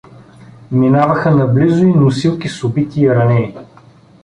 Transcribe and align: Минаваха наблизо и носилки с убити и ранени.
Минаваха 0.71 1.31
наблизо 1.35 1.85
и 1.85 1.93
носилки 1.93 2.49
с 2.49 2.63
убити 2.63 3.01
и 3.01 3.09
ранени. 3.09 3.57